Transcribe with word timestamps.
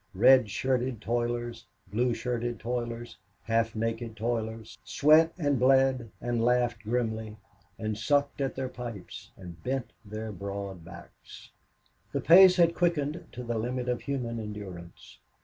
Red 0.15 0.49
shirted 0.49 0.99
toilers, 0.99 1.67
blue 1.91 2.15
shirted 2.15 2.59
toilers, 2.59 3.19
half 3.43 3.75
naked 3.75 4.17
toilers, 4.17 4.79
sweat 4.83 5.31
and 5.37 5.59
bled, 5.59 6.09
and 6.19 6.43
laughed 6.43 6.81
grimly, 6.81 7.37
and 7.77 7.95
sucked 7.95 8.41
at 8.41 8.55
their 8.55 8.67
pipes, 8.67 9.29
and 9.37 9.61
bent 9.61 9.93
their 10.03 10.31
broad 10.31 10.83
backs. 10.83 11.51
The 12.13 12.19
pace 12.21 12.55
had 12.55 12.73
quickened 12.73 13.27
to 13.33 13.43
the 13.43 13.59
limit 13.59 13.87
of 13.87 14.01
human 14.01 14.39
endurance. 14.39 15.19